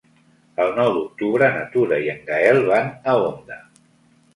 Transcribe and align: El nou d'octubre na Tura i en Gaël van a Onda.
El 0.65 0.73
nou 0.79 0.89
d'octubre 0.95 1.51
na 1.59 1.67
Tura 1.77 2.03
i 2.09 2.13
en 2.17 2.27
Gaël 2.33 2.67
van 2.75 2.93
a 3.13 3.19
Onda. 3.33 3.65